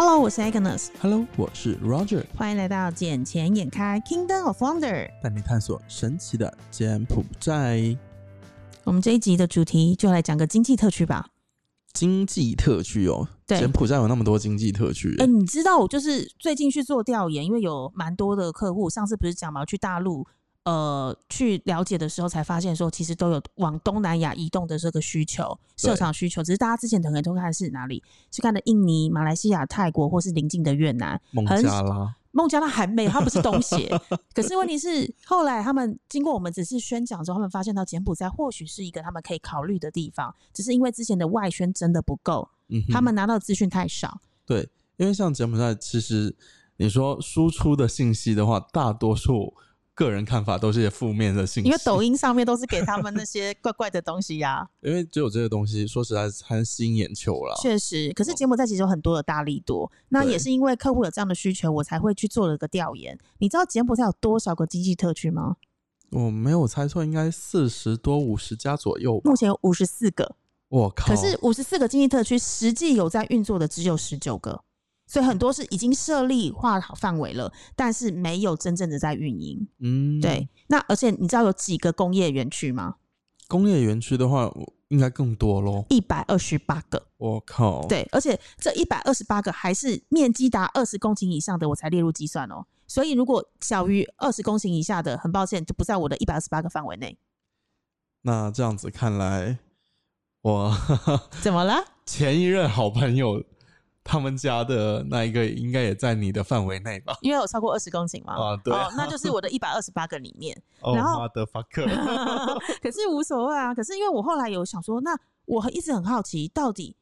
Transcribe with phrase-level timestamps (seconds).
[0.00, 5.08] Hello，我是 Agnes，Hello，我是 Roger，欢迎来到《眼前眼开 Kingdom of Wonder》。
[5.20, 7.98] 带你探索神奇的柬埔寨
[8.84, 11.30] 我们这一集的主题就来讲个经济特区吧。
[11.92, 13.26] 经济特区哦。
[13.44, 20.24] 对柬埔寨有那么多经济特区哎、，你知道我就是最近去做调研，因为有蛮多的客户，上次不是讲嘛，去大陆
[20.68, 26.42] 呃去了解的时候，才发现说其实都有往东南亚移动的这个需求，对市场需求。
[26.42, 28.02] 只是大家之前可能都看的是哪里？
[28.30, 31.18] 是看的印尼、马来西亚、泰国，或是邻近的越南。
[31.30, 32.14] 孟很加拉。
[32.32, 33.88] 孟加拉还没有，它不是东协。
[34.34, 44.20] 可是问题是，后来他们经过我们只是宣讲之后，他们发现到柬埔寨或许是一个他们可以考虑的地方，只是因为之前的外宣真的不够，嗯，他们拿到资讯太少。
[44.44, 46.36] 对，因为像柬埔寨，其实
[46.76, 49.54] 你说输出的信息的话，大多数
[49.98, 57.56] 个人看法都是些负面的信息，因为抖音上面都是给他们那些怪怪的东西呀、 因为只有这个东西，说实在还吸引眼球啦。
[57.60, 63.18] 确实，可是柬埔寨其实有很多的大力多，那也是因为客户有这样的需求，我才会去做了个调研。
[63.38, 65.56] 你知道柬埔寨有多少个经济特区吗？
[66.10, 69.34] 我没有猜错，应该四十多五十家左右目。
[69.34, 70.36] 前有五十四个，
[70.68, 71.08] 我靠！
[71.08, 74.62] 可是五十四个经济特区实际有在运作的只有十九个，
[75.08, 79.66] 所以很多是已经设立划好范围了，但是没有真正的在运营。
[79.80, 82.96] 嗯，对，那而且你知道有几个工业园区吗？
[83.48, 85.86] 工业园区的话，我应该更多咯。
[85.88, 87.06] 一百二十八个。
[87.16, 92.66] 我靠！，对，而且这一百二十八个还是面积达二十公顷以上的，我才列入计算哦。
[92.86, 97.18] 所以如果小于二十公顷以下的，很抱歉就不在我的一百二十八个范围内。
[98.22, 99.58] 那这样子看来，
[100.42, 100.76] 我
[101.40, 101.82] 怎么了？
[102.04, 103.42] 前一任好朋友
[104.08, 107.14] 他们家的那一个，应该也在你的范围内吧？
[107.20, 108.32] 因为有超过二十公顷嘛。
[108.32, 110.58] 啊对哦，那就是我的一百二十八个里面。
[110.80, 111.66] 哦然后妈的 fuck！
[112.80, 113.74] 可是无所谓啊。
[113.74, 116.96] 可是因为我后来有想说，那我一直很好奇，到底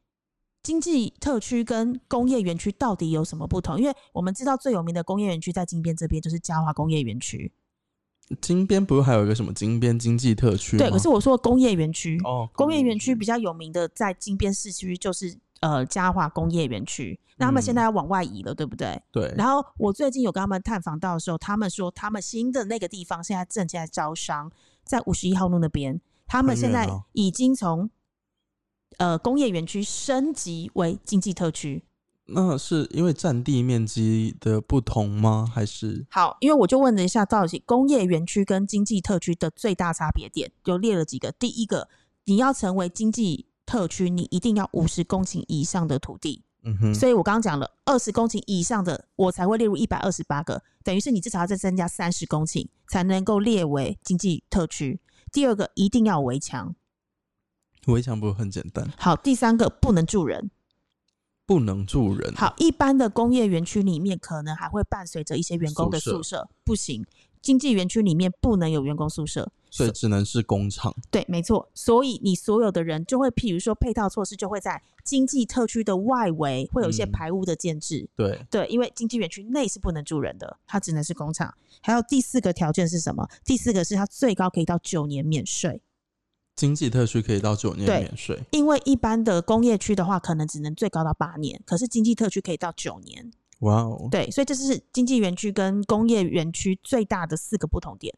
[0.64, 3.78] 经济特区跟工业园区到底有什么不同？
[3.78, 7.52] 因为我们知道最有名的工业园区在金边这边就是嘉华工业园区，
[8.40, 10.78] 金边不是还有一个什么金边经济特区吗？
[10.84, 10.90] 对。
[10.90, 19.02] 可是我说工业园区，哦，工业园区比较有名的在金边市区就是呃嘉华工业园区，那他们现在要往外移了，对不对？
[19.10, 24.52] 对，然后我最近有跟他们探访到的时候，他们说他们新的那个地方现在正在招商，
[24.84, 27.90] 在五十一号路那边，他们现在已经从
[28.98, 31.82] 呃工业园区升级为经济特区。
[32.28, 35.50] 那是因为占地面积的不同吗？
[35.52, 41.32] 还是好，因为我就问了一下，到底工业园区跟经济特区的最大差别点，就列了几个。
[41.32, 41.88] 第一个，
[42.24, 46.44] 你要成为经济特区，你一定要五十公顷以上的土地。
[46.62, 55.00] 嗯哼，所以我刚刚讲了，二十公顷以上的我才会列入一百二十八个，等于是你至少要再增加三十公顷才能够列为经济特区。
[55.30, 56.74] 第二个一定要有围墙，
[57.86, 60.50] 围墙不是很简单，好，第三个不能住人。
[61.44, 62.34] 不能住人。
[62.34, 67.06] 好，一般的工业园区里面可能还会伴随着一些员工的宿舍宿舍，不行。
[67.40, 70.94] 经济园区里面不能有员工宿舍，所以只能是工厂。
[71.10, 71.68] 对，没错。
[71.74, 81.54] 所以你所有的人就会，譬如说配套措施就会在经济特区的外围会有一些嗯排污的建制，对，对，因为经济园区内是不能住人的，它只能是工厂。
[81.80, 83.28] 还有第四个条件是什么？
[83.44, 85.80] 第四个是它最高可以到九年免税，
[86.56, 88.40] 经济特区可以到九年免税。
[88.50, 93.30] 因为一般的工业区的话，可能只能最高到八年，可是经济特区可以到九年。
[93.60, 98.14] 哇哦，对，所以这是经济园区跟工业园区最大的四个不同点。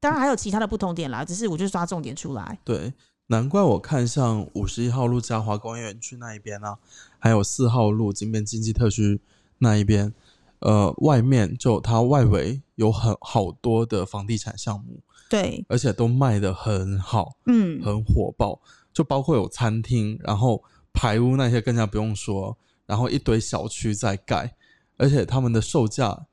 [0.00, 2.58] 当然还有其他的不同点啦，只是我就抓重点出来。
[2.64, 2.92] 对，
[3.26, 6.78] 难怪我看像五十一号路嘉华工业园区那一边啊，
[7.18, 9.20] 还有四号路金边经济特区
[9.58, 10.12] 那一边，
[10.60, 18.60] 呃，外面就它外围有很好多的房地产项目，对，而且都卖的很好，嗯，很火爆，
[18.92, 22.56] 就包括有餐厅，然后排屋那些更加不用说，
[22.86, 24.56] 然后一堆小区在盖，
[24.96, 26.26] 而且他们的售价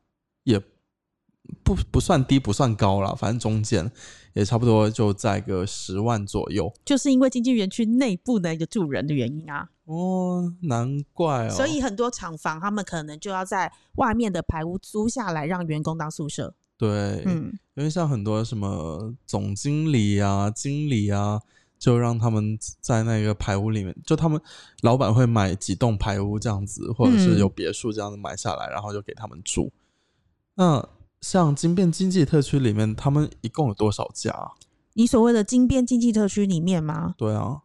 [0.44, 0.60] 也
[1.64, 3.92] 不不算低，不算高了，反正中间
[4.34, 6.74] 也差不多就在个十万左右。
[6.86, 9.70] 就是因为经济园区内部那个住人的原因啊。
[9.86, 11.50] 哦，难怪哦。
[11.50, 16.54] 所以很多厂房他们可能就要在外面的排屋租下来，让员工当宿舍。
[16.78, 21.42] 对，嗯，因为像很多什么总经理啊、经理啊，
[21.80, 24.40] 就让他们在那个排屋里面，就他们
[24.82, 29.72] 老板会买几栋排屋这样子，或者是嗯有别墅这样子买下来，然后就给他们住。
[30.54, 30.88] 那
[31.22, 34.52] 像金边经济特区里面，他们一共有多少家啊？
[34.94, 37.16] 你所谓的金边经济特区里面吗？
[37.18, 37.62] 对啊，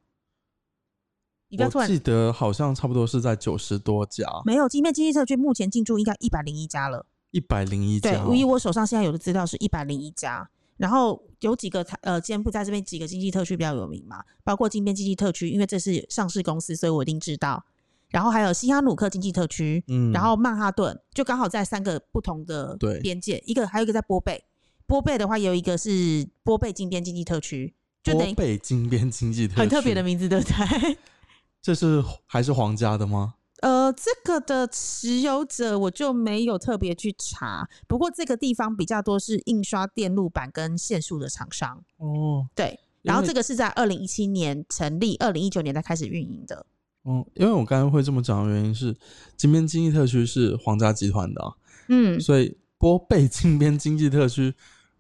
[1.49, 7.07] 你不要突然我记得好像差不多是在九十多家，没有金边经济特区目前进驻应该一百零一家了。
[7.31, 8.35] 一百零一对家，哦。
[8.35, 10.47] 以我手上现在有的资料是一百零一家，
[10.77, 17.65] 然后有几个台呃柬埔寨这边几个经济特区比较有名嘛，包括金边经济特区，因为这是上市公司，所以我一定知道。
[18.13, 24.45] 然后还有西哈努克经济特区，嗯，然后曼哈顿就刚好在三个不同的对边界，一个还有一个在波贝，
[24.87, 30.99] 波贝的话有一个是波贝金边经济特区，就等于波贝金边经济特区很特别的，名字，对不对？
[31.63, 33.35] 这是还是皇家的吗？
[33.63, 42.79] 呃，这个的持有者我就没有特别去查，不过这个地方比较多是印刷电路板跟线束的厂商，哦，对。
[43.03, 46.67] 然后这个是在二零一七年成立，二零一九年才开始运营的。
[47.03, 48.97] 哦，因为我刚刚会这么讲的原因是，
[49.37, 51.53] 金边经济特区是皇家集团的、啊，
[51.89, 54.55] 嗯，所以波贝金边经济特区，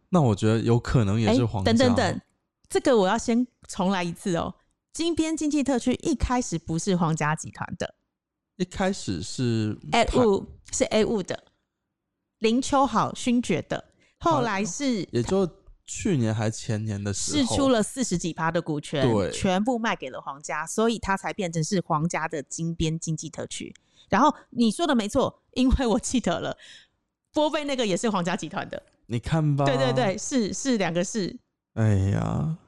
[0.08, 1.72] 那我觉得有可能也哎是皇家。
[1.72, 2.20] 等等等，
[2.68, 4.54] 这个我要先重来一次哦。
[4.92, 7.94] 金边经济特区一开始不是皇家集团的
[8.56, 11.44] 一开始是，A 派物是 A 物的，
[12.40, 13.82] 林秋好勋爵的，
[14.18, 15.48] 后来是也就
[15.84, 23.74] 去年还前年的时候，释出了四十几趴的股权，对全部卖给了皇家，所以它才变成是皇家的金边经济特区。
[24.08, 26.56] 然后你说的没错，因为我记得了，
[27.32, 31.36] 波贝那个也是皇家集团的，你看吧，对对对，是是两个是，
[31.74, 32.58] 哎呀，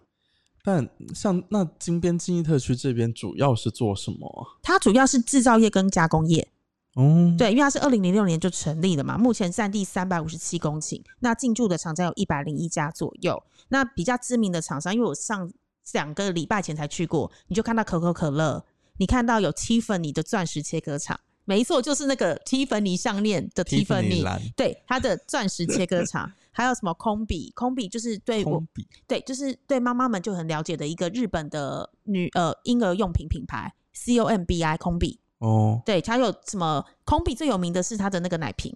[0.63, 4.59] 但像那金边经济特区这边主要是做什么啊？
[4.63, 6.49] 它主要是制造业跟加工业。
[6.95, 13.43] 哦，对，因为它是二零零六年就成立了嘛，目前占地三百五十七公顷，那进驻的厂家有一百零一家左右。
[13.69, 15.51] 那比较知名的厂商，因为我上
[15.93, 18.65] 两个礼拜前才去过，你就看到可口可乐，
[18.99, 26.33] 你看到有 Tiffany 的钻石切割厂，没错，就是那个 Tiffany 项链的 Tiffany 对，它的钻石切割厂。
[26.57, 27.51] 还有什么空比？
[27.57, 28.63] 空比就是对我
[29.09, 35.19] 对，就是对妈妈们就很了解的一个日本的女呃婴儿用品品牌 C O M B I 空比。
[35.45, 38.75] 哦，对，它有什么空比最有名的是他的那个奶瓶，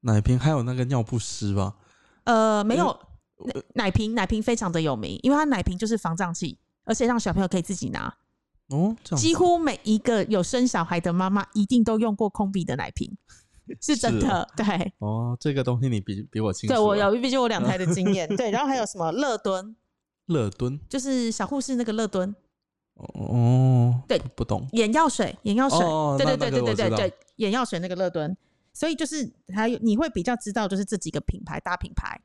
[0.00, 1.74] 奶瓶还有那个尿不湿吧？
[2.24, 2.98] 呃，没有
[3.44, 8.12] 奶奶瓶，奶瓶非常的有名，因为它奶瓶就是防胀气，而且让小朋友可以自己拿。
[8.68, 13.10] 哦，几乎每一个有生小孩的妈妈一定都用过空比的奶瓶，
[13.80, 14.48] 是真是的。
[14.56, 16.74] 对， 哦，这个东西你比比我清楚。
[16.74, 18.28] 对我有，毕竟我两胎的经验。
[18.36, 19.76] 对，然后还有什么乐敦，
[20.26, 22.34] 乐敦就是小护士那个乐敦
[22.98, 25.78] 哦，对不不懂眼药水，眼药水，
[26.18, 28.36] 对对对对对对对，眼药水那个乐敦。
[28.72, 32.20] 所以就是还有你会比较知道，就是这几个品牌大品牌。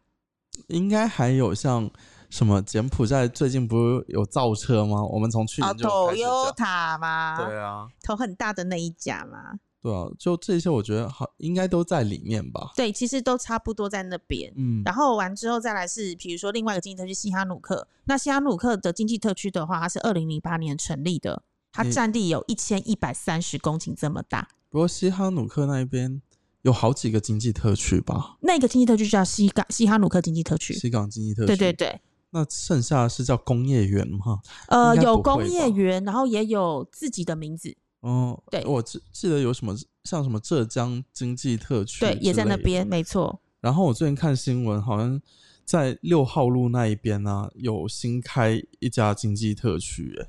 [0.68, 1.90] 应该还有像
[2.30, 5.04] 什么柬埔寨最近不是有造车吗？
[5.04, 6.30] 我们从去哦年就开始讲。
[6.30, 12.72] ，Toyota 嘛，对啊，头很大的那一家嘛，对啊，就这些，我觉得好应该都在里面吧。
[12.74, 14.50] 对，其实都差不多在那边。
[14.56, 21.44] 嗯，然后完之后再来是，比如说另外一个经济特区西哈努克，那西哈努克的经济特区的话，它是二零零八年成立的，
[21.74, 24.48] 它占地有一千一百三十公顷这么大。
[24.70, 26.22] 不过西哈努克那一边
[26.62, 31.48] 有好几个经济特区吧，那个经济特区叫西港西哈努克经济特区，西港经济特区。
[31.48, 31.74] 对对。
[31.74, 32.02] 对，
[32.32, 34.40] 那剩下的是叫工业园吗？
[34.70, 42.56] 呃，有工业园，然后也有自己的名字，哦，对我记记得有什么像什么浙江经济特区，对，也在那。
[42.58, 43.42] 边，没错。
[43.60, 45.22] 然后我最近看新闻，好像
[45.66, 50.28] 在六号路那一边呢、有新开一家经济特区，哎，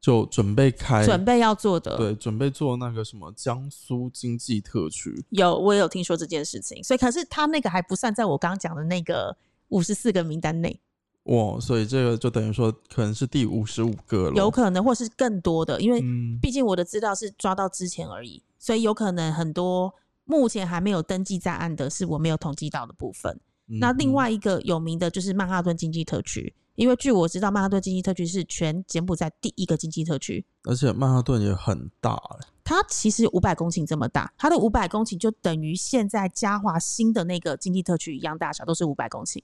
[0.00, 5.24] 就准备开，准备要做的，对，准备做那个什么江苏经济特区。
[5.30, 9.36] 有我也有听说这件事情，所以可是他那个还不算在我刚刚讲的那个
[9.68, 10.80] 五十四个名单内，
[11.24, 14.34] 哇，所以这个就等于说可能是第五十五个了。
[14.34, 19.94] 有可能或是更多的，因为嗯，毕竟我的资料是抓到之前而已，所以有可能很多
[20.24, 23.38] 目前还没有登记在案的是我没有统计到的部分。
[23.78, 30.44] 那另嗯外一个有名的就是曼哈顿经济特区，因为据我知道，曼哈顿经济特区是全柬埔寨第一个经济特区。
[30.64, 39.40] 而且曼哈顿也很大、欸，它其实五百公顷这么大，它的五百公顷就等于现在嘉华新的那个经济特区一样大小，都是五百公顷。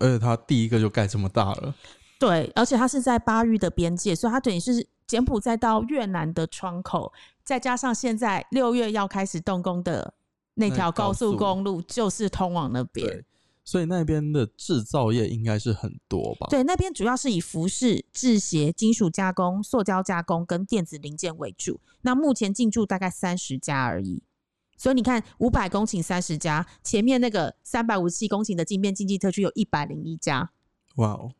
[0.00, 1.74] 而且它第一个就盖这么大了。
[2.18, 10.14] 对，而且它是在巴育的边界，所以它等于是柬埔寨到越南的窗口，再加上现在六月要开始动工的
[10.54, 13.06] 那那条高高速速公路，就是通往那边。
[13.06, 13.24] 对，
[13.64, 16.46] 所以那边的制造业应该是很多吧？
[16.48, 21.80] 对，那边主要是以服饰、制鞋、金属加工、塑胶加工跟电子零件为主。
[22.02, 24.22] 那目前进驻大概三十家而已。
[24.76, 30.50] 所以你看，五百公顷三十家，前面那个三百五十七公顷的金边经济特区有一百零一家。
[30.96, 31.32] 哇哦，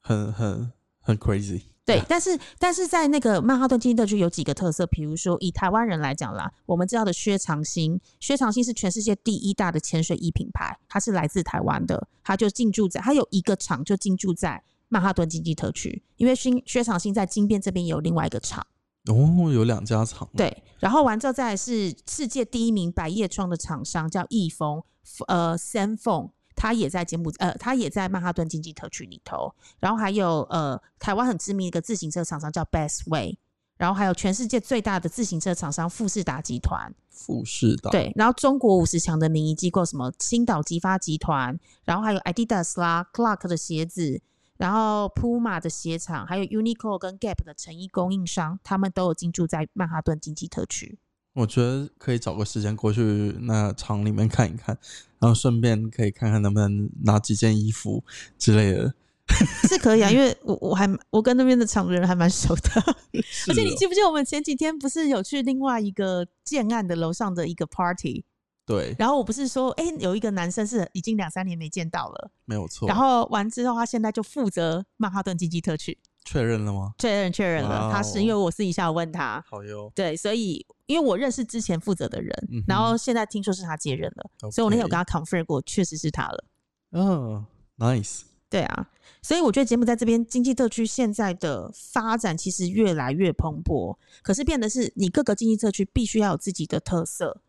[0.00, 1.62] 很很很 crazy。
[1.84, 18.64] 对，但是但是在那个曼哈顿经济特区有几个特色，比如说以台湾人来讲啦，我们知道的薛长兴，薛长兴是全世界第一大的潜水衣品牌，它是来自台湾的，它就进驻在，它有一个厂就进驻在曼哈顿经济特区，因为薛薛长兴在金边这边也有另外一个厂，
[19.06, 24.82] 哦，有两家厂。，对，然后完之后再来是世界第一名百叶窗的厂商叫易丰，
[25.28, 26.30] 呃，三凤。
[26.54, 29.52] 它也在柬埔呃，它也在曼哈顿经济特区里头。
[29.80, 33.38] 然后还有呃，台湾很知名的一个自行车厂商叫 Best Way。
[33.78, 44.20] 然后还有全世界最大的自行车厂商富士达集团，富士达，对，然后中国五十强的民营机构，什么青岛集发集团，然后还有 Adidas 啦、Clark 的鞋子，
[44.62, 51.00] 然后 Puma 的鞋厂，还有 Uniqlo 跟 Gap 的成衣供应商，他们都有进驻在曼哈顿经济特区。
[51.32, 54.78] 我觉得可以找个时间过去那厂里面看一看，
[55.18, 58.04] 然后顺便可以看看能不能拿几件衣服
[58.38, 58.94] 之类的。
[59.68, 62.70] 是可以啊，因为我我还我跟那边的厂人还蛮熟的，
[63.48, 68.24] 而且你记不记得我们前几天不是有去另外一个建案的楼上的一个 party，
[68.64, 72.86] 对，然后我不是说，哎、有一个男生是已经两三年没见到了，没有错。
[72.86, 76.94] 然后完之后他现在就负责曼哈顿经济特区，确认了吗？
[76.96, 86.44] 确认确认了，哇他是哦因为我私底下有问他，好哟，对，所以因为我认识之前负责的人，嗯然后现在听说是他接任了，所以我那天有跟他 confirm 过，确实是他了。
[86.92, 87.44] 嗯
[87.78, 88.88] ，nice，对啊，
[89.22, 97.42] 所以我觉得节目在这边经济特区现在的发展其实越来越蓬勃，可是变的是你各个经济特区必须要有自己的特色。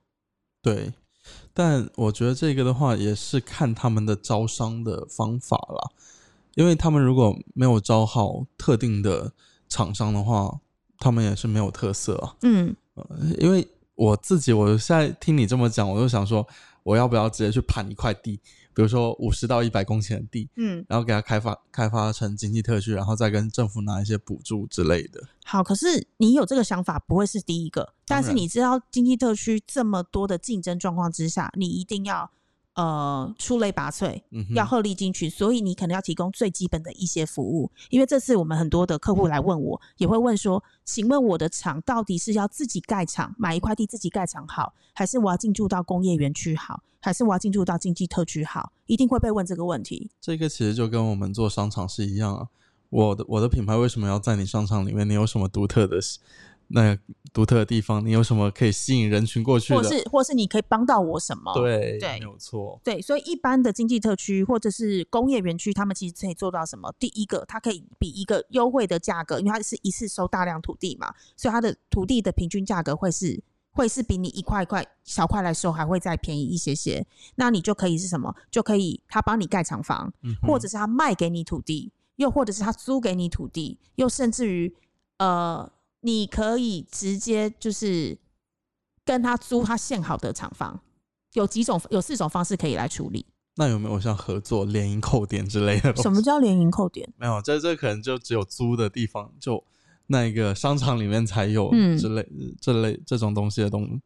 [0.64, 0.92] 对。
[1.54, 5.92] 但我觉得这个的话，也是看他们的招商的方法啦。
[6.56, 9.32] 因为他们如果没有招好特定的
[9.68, 10.60] 厂商的话，
[11.00, 12.36] 他们也是没有特色啊。
[12.44, 12.76] 嗯，
[13.40, 16.48] 因为我自己，我现在听你这么讲，我就想说，
[16.84, 18.40] 我要不要直接去盘一块地，
[18.76, 25.24] 比如说五十到一百公顷的地，嗯，然后给它开发开发成经济特区，然后再跟政府拿一些补助之类的。
[25.46, 32.32] 好，可是你有这个想法不会是第一个，但是你知道经济特区这么多的竞争状况之下，你一定要
[32.76, 37.72] 呃出类拔萃，嗯，要鹤立鸡群，所以你可能要提供最基本的一些服务。
[37.90, 50.12] 因为这次我们很多的客户来问我，也会问说：“请问我的厂到底是要自己盖厂，买一块地自己盖厂好，还是我要进驻到工业园区好，还是我要进驻到经济特区好？”一定会被问这个问题。
[50.20, 52.48] 这个其实就跟我们做商场是一样啊。
[52.90, 55.10] 我的我的品牌为什么要在你商场里面？
[55.10, 56.00] 你有什么独特的
[56.76, 56.98] 那
[57.32, 58.04] 独特的地方？
[58.04, 59.80] 你有什么可以吸引人群过去的？
[59.80, 61.54] 或是或是你可以帮到我什么？
[61.54, 62.82] 对对没有错。
[62.84, 66.92] 对，所以一般的经济特区或者是工业园区，他们其实可以做到什么？
[66.98, 73.40] 第一个，它可以比一个优惠的价格，因为它是一次收大量土地嘛，所以它的土地的平均价格会是
[73.72, 77.06] 会是比你一块一块小块来收还会再便宜一些些。
[77.36, 78.34] 那你就可以是什么？
[78.50, 84.76] 就可以他帮你盖厂房，嗯或者是他卖给你土地，又或者是他租给你土地，又甚至于
[85.18, 85.72] 呃，
[86.04, 88.18] 你可以直接就是
[89.04, 90.80] 跟他租他现好的厂房。
[91.34, 93.26] 有几种，有四种方式可以来处理。
[93.56, 95.96] 那有没有像合作联营扣点之类的？
[95.96, 97.12] 什么叫联营扣点？
[97.18, 99.64] 没有，这这可能就只有租的地方，就
[100.08, 102.28] 那一个商场里面才有嗯之类、
[102.62, 104.00] 这类这种东西的东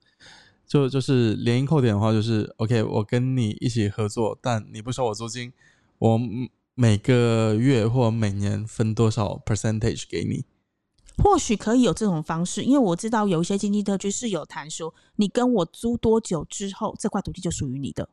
[0.65, 5.51] 就就是联营扣点的话，就是 OK，我跟你一起合作，但你不收我租金，
[5.97, 6.19] 我
[6.75, 10.45] 每个月或每年分多少 percentage 给你。
[11.23, 18.07] 或许可以有这种方式，因为我知道有一些经济特区是有谈说，你跟我租多久之后，这块土地就属于你的。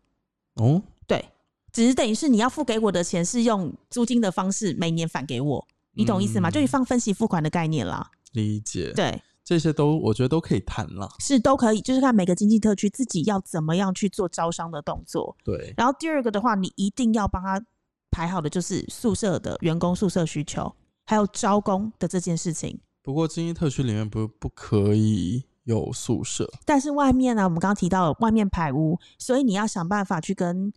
[0.55, 1.25] 哦，对，
[1.73, 6.49] 只是等于是你要付给我的钱是用租金的方式每年返给我，你懂意思吗？
[6.49, 8.11] 嗯就是放分期付款的概念啦。
[8.33, 11.09] 理解。，对，这些都我觉得都可以谈了。
[11.19, 15.37] 是都可以，就是看每个经济特区自己要怎么样去做招商的动作。
[15.45, 17.63] 对，然后第二个的话，你一定要帮他
[18.11, 22.81] 排好的就是宿舍的员工宿舍需求，还有招工的这件事情。
[23.05, 26.51] 不过精英特区里面不不可以有宿舍。
[26.65, 30.73] 但是外面呢，我们刚刚提到了外面排污，所以你要想办法去跟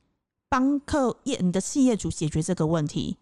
[0.49, 3.15] 帮客业你的企业主解决这个问题。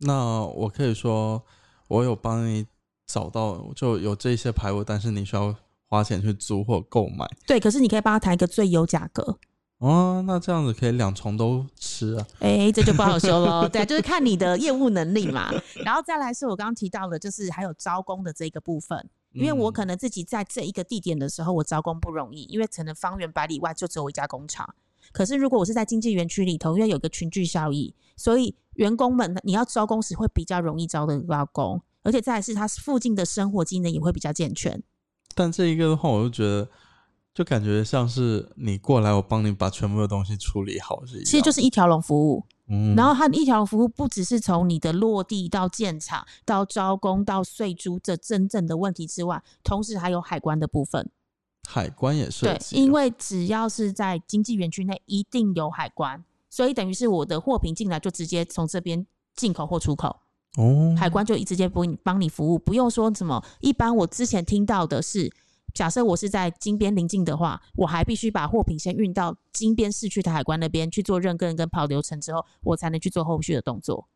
[0.00, 1.42] 那我可以说，
[1.88, 2.66] 我有帮你
[3.06, 7.26] 找到就有这些排污，但是你需要花钱去租或购买。
[7.46, 9.38] 对，可是你可以帮他谈一个最优价格。
[9.80, 12.26] 哦，那这样子可以两重都吃啊。
[12.40, 13.66] 哎、这就不好说喽。
[13.66, 15.50] 对，就是看你的业务能力嘛。
[15.84, 19.08] 然后再来是我刚刚提到的，就是还有招工的这个部分。
[19.32, 24.68] 因为我嗯可能自己在这一个地点的时候，我招工不容易，因为可能方圆百里外就只有一家工厂。
[25.12, 34.82] 可是如果我是在经济园区里头，因为有一个群聚效益，所以员工们你要招工时会比较容易招得到工，而且再来是它附近的生活机能也会比较健全。
[35.34, 36.68] 但这一个的话，我就觉得，
[37.32, 41.24] 就感觉像是你过来，我帮你把全部的东西处理好是一样。
[41.24, 42.44] 其实就是一条龙服务。
[42.72, 51.10] 嗯，然后它一条龙服务不只是从你的落地到建厂到招工到税租这真正的问题之外，同时还有海关的部分。
[51.68, 59.06] 海关也是对，及，因为只要是在经济园区内，一定有海关，所以等于是我的货品进来就直接从这边
[59.36, 60.20] 进口或出口，
[60.56, 63.44] 哦，海关就直接帮你帮你服务，不用说什么。
[63.60, 65.30] 一般我之前听到的是，
[65.74, 74.08] 假设我是在金边临近的话，我还必须把货品先运到金边市区的海关那边去做认证跟跑流程之后，我才能去做后续的动作。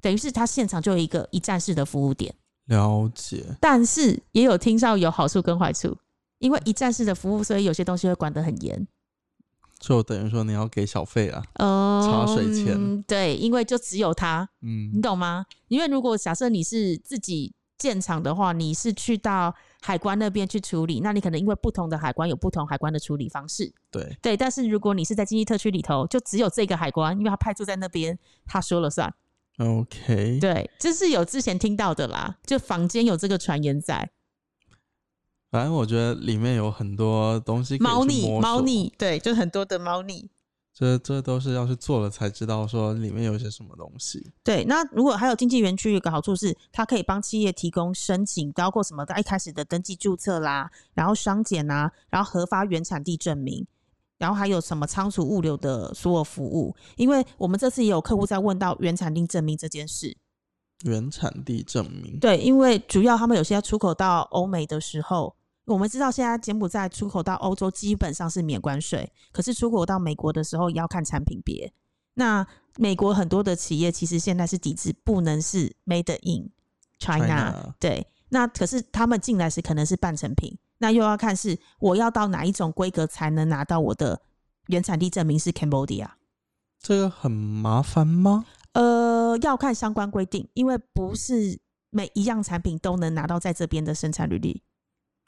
[0.00, 2.34] 等于是他现场就有一个一站式的服务点。
[2.66, 5.96] 了解，但是也有听到有好处跟坏处，
[6.38, 8.86] 因为一站式的服务，所以有些东西会管得很严。
[9.78, 11.42] 就等于说你要给小费啊。
[11.54, 15.44] 嗯，茶水钱对，因为就只有他，嗯你懂吗？
[15.68, 24.36] 因为如果假设你是自己建厂的话，你是去到海关那边去处理，那你可能因为不同的海关有不同海关的处理方式，对，对。
[24.36, 29.12] 但是如果你是在经济特区里头，就只有这个海关，因为他派驻在那边，他说了算。
[29.58, 34.10] OK，对，这是有之前听到的啦，就坊间有这个传言在。
[35.50, 40.30] 反正我觉得里面有很多东西猫腻，猫腻，对，就很多的猫腻。
[40.80, 44.32] 这这都是要去做了才知道说里面有些什么东西。
[44.42, 53.66] 对，那如果还有经济园区，有个好处是，它可以帮企业提供申请，包括什么的，一开始的登记注册啦，然后商检啊，然后核发原产地证明，
[54.16, 56.74] 然后还有什么仓储物流的所有服务。
[56.96, 60.16] 因为我们这次也有客户在问到原产地证明这件事，
[60.84, 65.36] 原产地证明，对，因为主要他们有些要出口到欧美的时候，
[65.72, 71.72] 我们知道现在柬埔寨出口到欧洲基本上是免关税，可是出口到美国的时候也要看产品别。
[72.14, 72.44] 那
[72.76, 76.50] 美国很多的企业其实现在是抵制不能是 made in
[76.98, 78.06] China，, China 对。
[78.30, 84.20] 那可是他们进来时可能是半成品，那又要看是我要到哪一种规格才能拿到我的
[84.66, 86.08] 原产地证明是 Cambodia。
[86.80, 88.44] 这个很麻烦吗？
[88.72, 91.60] 呃，要看相关规定，因为不是
[91.90, 94.62] 每一样产品都能拿到在这边的生产履历。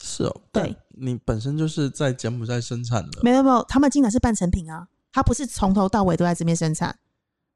[0.02, 0.76] 是哦，对。
[0.88, 3.21] 你本身就是在柬埔寨生产的。
[3.23, 6.99] 没有没有，他们进来是半成品啊，它不是从头到尾都在这边生产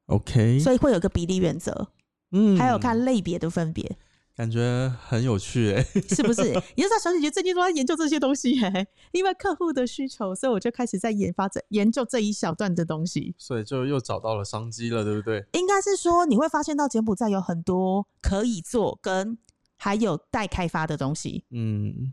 [0.07, 1.89] ，，OK，所以会有个比例原则，
[2.31, 2.57] 嗯。
[2.57, 3.97] 还有看类别的分别，
[4.35, 5.83] 感觉很有趣诶。
[6.09, 6.41] 是不是？
[6.75, 13.35] 也就是小姐姐最近都在研究这些东西、哎，因为客户的需求，所以我就开始在研发这研究这一小段的东西。
[13.37, 15.45] 所以就又找到了商机了，对不对？
[15.53, 19.37] 应该是说你会发现到柬埔寨有很多可以做跟
[19.77, 22.11] 还有待开发的东西，嗯，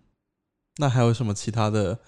[0.76, 1.98] 那还有什么其他的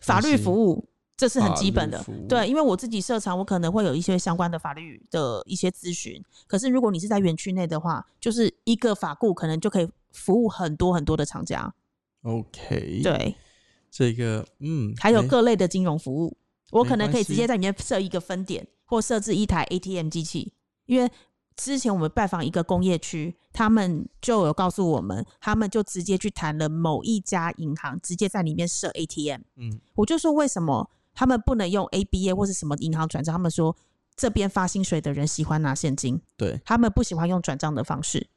[0.00, 0.88] 法律服务？
[1.16, 6.22] 这是很基本的对，因为我自己设厂，我可能会有一些相关的法律的一些咨询。
[6.46, 11.72] 可是如果你是在园区内的话，就是一个法顾可能就可以服务很多很多的厂家
[12.20, 13.34] ，OK，，对，
[13.90, 16.36] 这个嗯，还有各类的金融服务，
[16.70, 20.52] 我可能可以直接在里面设一个分点，或设置一台 ATM 机器。
[20.84, 21.10] 因为
[21.56, 29.40] 之前我们拜访一个工业区，他们就有告诉我们，他们就直接去谈了某一家银行，直接在里面设 ATM。
[29.56, 33.32] 嗯我就说为什么他们不能用 ABA 或是什么银行转账？
[33.32, 33.74] 他们说
[34.14, 38.28] 这边发薪水的人喜欢拿现金，对，他们不喜欢用转账的方式。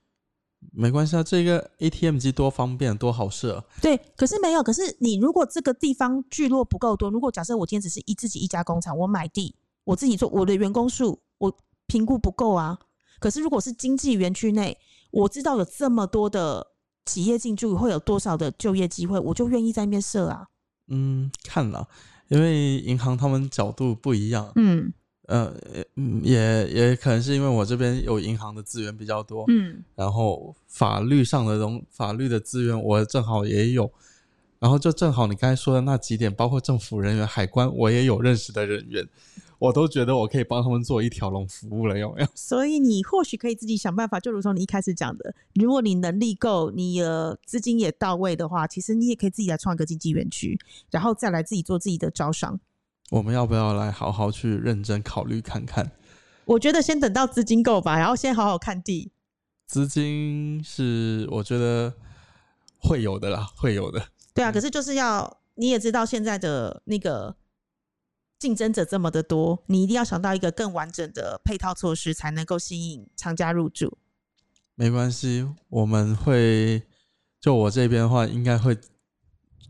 [0.71, 3.63] 没关系啊，这个 ATM 机多方便，多好设。
[3.81, 4.61] 对，可是没有。
[4.61, 9.55] 可是你如果这个地方聚落不够多，如果假设我今天只是一自己一家工厂，我买地，
[9.85, 11.53] 我自己做，我的员工数我
[11.87, 12.77] 评估不够啊。
[13.19, 14.77] 可是如果是经济园区内，
[15.11, 16.67] 我知道有这么多的
[17.05, 20.47] 企业进驻，会有多少的就业机会，我就愿意在那边设啊。
[20.87, 21.87] 嗯，看了，
[22.29, 24.91] 因为银行他们角度不一样，嗯
[25.27, 25.53] 呃，
[25.95, 33.91] 嗯也也可能是因为我这边有银行的资源比较多，嗯，然后法律上的东法律的资源我正好也有，
[34.57, 39.07] 然后就正好你刚才说的那几点，包括政府人员、海关，我也有认识的人员，
[39.59, 42.27] 我都觉得我可以帮他们做一条龙服务了，有没有？
[42.33, 50.57] 所以你或许可以自己想办法，就如同你一开始讲的，如果你能力够，你的资金也到位的话，其实你也可以自己来创一个经济园区，
[50.89, 52.59] 然后再来自己做自己的招商。
[53.11, 55.91] 我们要不要来好好去认真考虑看看？
[56.45, 59.11] 我觉得先等到资金够吧，然后先好好看地。
[59.67, 61.93] 资金是我觉得
[62.77, 64.01] 会有的啦，会有的。
[64.33, 67.35] 对啊，可是就是要你也知道现在的那个
[68.39, 73.97] 竞争者这么的多，你一定要想到一个更完整的配套措施，才能够吸引厂家入驻。
[74.75, 76.81] 没关系，我们会
[77.41, 78.77] 就我这边的话，应该会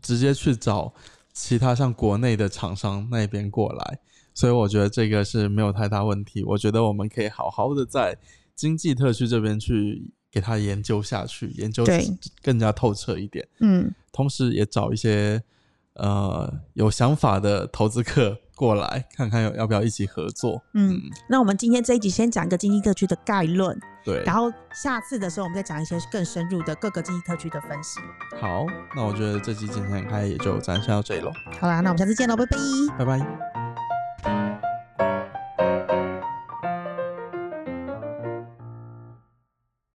[0.00, 0.94] 直接去找
[1.32, 3.98] 其他像国内的厂商那边过来，
[4.34, 6.44] 所以我觉得这个是没有太大问题。
[6.44, 8.16] 我觉得我们可以好好的在
[8.54, 12.06] 经济特区这边去给它研究下去，研究对
[12.40, 15.42] 更加透彻一点，嗯，同时也找一些
[15.94, 20.62] 呃有想法的投资客过来，看看要要不要一起合作。
[20.74, 27.98] 嗯，那我们今天这一集先讲一个经济特区的概论，对，然后下次的时候我们再讲一些更深入的各个经济特区的分析。
[28.38, 32.58] 好，那我觉得这期今天开也就暂时到这里喽，好啦，那我们下次见喽，拜拜。
[32.98, 34.69] 拜拜。